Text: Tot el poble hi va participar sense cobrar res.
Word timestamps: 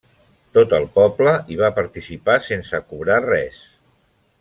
Tot 0.57 0.73
el 0.77 0.87
poble 0.95 1.35
hi 1.55 1.59
va 1.61 1.71
participar 1.77 2.41
sense 2.49 2.83
cobrar 2.91 3.23
res. 3.33 3.65